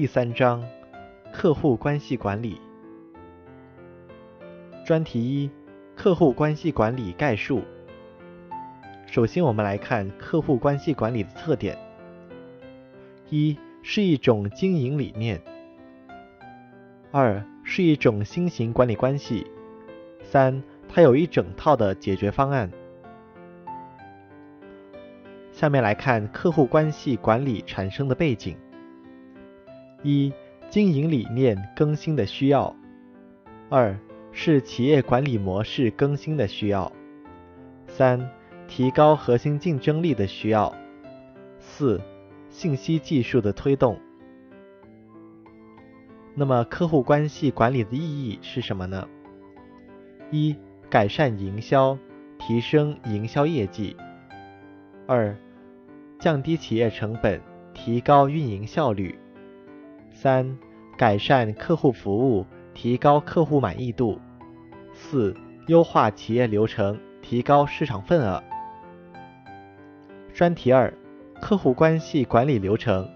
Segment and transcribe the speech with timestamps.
[0.00, 0.64] 第三章：
[1.32, 2.60] 客户关系管理。
[4.86, 5.50] 专题一：
[5.96, 7.64] 客户关系管理概述。
[9.06, 11.76] 首先，我们来看客户关系管理的特点。
[13.28, 15.42] 一是一种经营理念。
[17.10, 19.48] 二是一种新型管理关系。
[20.22, 22.70] 三，它有一整套的解决方案。
[25.50, 28.56] 下面来看客户关系管理产生的背景。
[30.02, 30.32] 一、
[30.70, 32.72] 经营理念更新的需要；
[33.68, 33.98] 二
[34.30, 36.90] 是企业管理模式更新的需要；
[37.88, 38.30] 三、
[38.68, 40.72] 提高核心竞争力的需要；
[41.58, 42.00] 四、
[42.48, 43.98] 信息技术的推动。
[46.36, 49.08] 那么，客户关系管理的意义是什么呢？
[50.30, 50.54] 一、
[50.88, 51.98] 改善营销，
[52.38, 53.96] 提升营销业绩；
[55.08, 55.36] 二、
[56.20, 57.40] 降低企业成本，
[57.74, 59.18] 提高运营效率。
[60.20, 60.58] 三、
[60.96, 64.18] 改善客户服务，提高客户满意度。
[64.92, 65.32] 四、
[65.68, 68.42] 优化企业流程，提高市场份额。
[70.34, 70.92] 专题二：
[71.40, 73.08] 客户关系管理流程。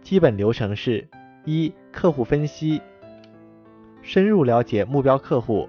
[0.00, 1.06] 基本流程是：
[1.44, 2.80] 一、客户分析，
[4.00, 5.68] 深入了解目标客户；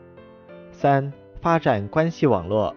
[0.72, 1.12] 三、
[1.42, 2.74] 发展关系网络；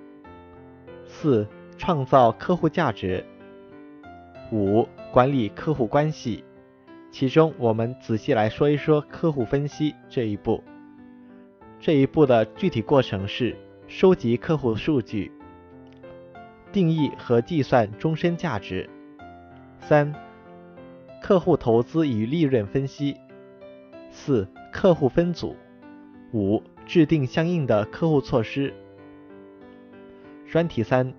[1.07, 1.47] 四、
[1.79, 3.23] 创造客户价值；
[4.51, 6.43] 五、管理客户关系。
[7.11, 10.63] 其中，我们仔细来说一说客户分析这一步。
[11.81, 13.57] 这一步的具体过程是：
[13.89, 15.33] 收集客户数据，
[16.71, 18.89] 定义和计算终身价值；
[19.81, 20.15] 三、
[21.21, 23.17] 客户投资与利润分析；
[24.11, 25.57] 四、客户分组；
[26.33, 28.73] 五、制定相应的客户措施。
[30.47, 31.13] 专题三：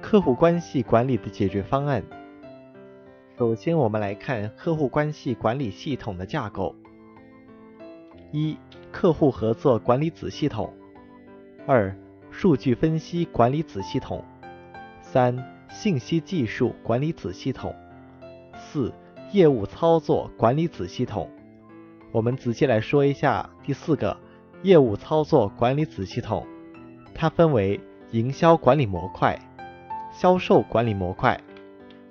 [0.00, 2.04] 客户关系管理的解决方案。
[3.38, 6.74] 首先，我们来看客户关系管理系统的架构：
[8.32, 8.58] 一、
[8.90, 10.68] 客户合作管理子系统；
[11.64, 11.96] 二、
[12.32, 14.18] 数据分析管理子系统；
[15.00, 15.38] 三、
[15.70, 17.70] 信息技术管理子系统；
[18.58, 18.92] 四、
[19.30, 21.30] 业务操作管理子系统。
[22.10, 24.16] 我们仔细来说一下第四个
[24.64, 26.44] 业务操作管理子系统，
[27.14, 27.78] 它分为
[28.10, 29.38] 营销管理模块、
[30.10, 31.40] 销售管理模块。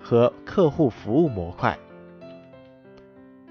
[0.09, 1.78] 和客户服务模块，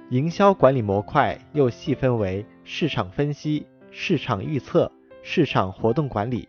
[0.09, 4.91] 营销管理模块又细分为市场分析、市场预测、
[5.22, 6.49] 市场活动管理，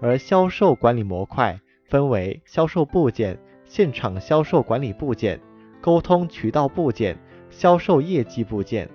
[0.00, 5.40] 而销售管理模块分为销售部件、现场销售管理部件、
[5.80, 7.18] 沟通渠道部件、
[7.50, 8.88] 销售业绩部件。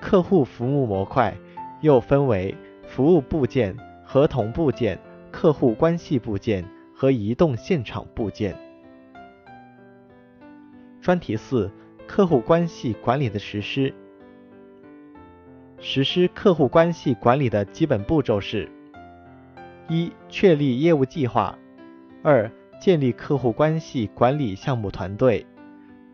[0.00, 1.36] 客户服务模块
[1.80, 2.56] 又分为
[2.86, 4.96] 服务部件、合同部件、
[5.32, 6.64] 客户关系部件。
[7.04, 8.56] 和移动现场部件。
[11.02, 11.70] 专题四：
[12.06, 13.92] 客户关系管理的实施。
[15.78, 18.70] 实施客户关系管理的基本步骤是：
[19.86, 21.54] 一、确立业务计划；
[22.22, 22.50] 二、
[22.80, 25.44] 建立客户关系管理项目团队；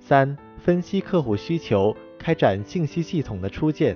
[0.00, 3.94] 三、分析客户需求，开展信息系统的初建；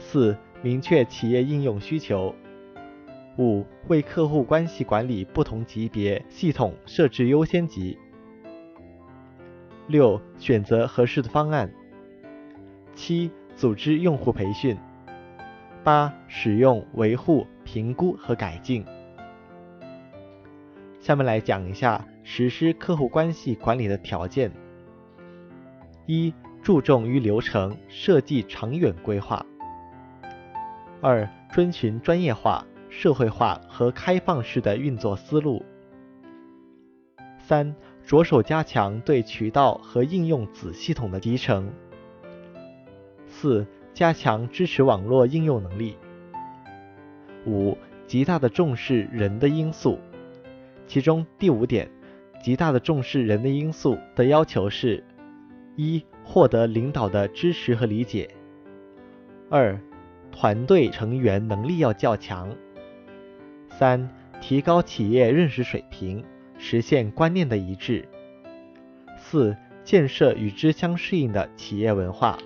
[0.00, 2.34] 四、明确企业应用需求。
[3.38, 7.98] 五、为客户关系管理不同级别系统设置优先级。
[9.86, 11.72] 六、选择合适的方案。
[12.94, 14.76] 七、组织用户培训。
[15.82, 18.84] 八、使用、维护、评估和改进。
[21.00, 24.52] 下面来讲一下实施客户关系管理的条件。
[26.06, 26.32] 一、
[26.62, 29.44] 注重于流程设计长远规划。
[31.00, 32.64] 二、遵循专业化。
[32.94, 35.64] 社会化和开放式的运作思路。
[37.38, 41.72] 三、着手加强对渠道和应用子系统的集成。
[43.26, 45.96] 四、加强支持网络应用能力。
[47.46, 47.76] 五、
[48.06, 49.98] 极大的重视人的因素。
[50.86, 51.90] 其中第五点，
[52.42, 55.02] 极大的重视人的因素的要求是：
[55.76, 58.28] 一、获得领导的支持和理解；
[59.48, 59.80] 二、
[60.30, 62.54] 团队成员能力要较强。
[63.82, 64.08] 三、
[64.40, 66.24] 提高企业认识水平，
[66.56, 68.08] 实现观念的一致。
[69.16, 72.38] 四、建设与之相适应的企业文化。